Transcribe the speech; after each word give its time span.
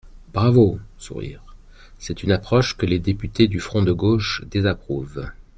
Bravo! 0.33 0.79
(Sourires.) 0.97 1.43
C’est 1.99 2.23
une 2.23 2.31
approche 2.31 2.75
que 2.75 2.87
les 2.87 2.97
députés 2.97 3.47
du 3.47 3.59
Front 3.59 3.83
de 3.83 3.91
gauche 3.91 4.43
désapprouvent. 4.49 5.29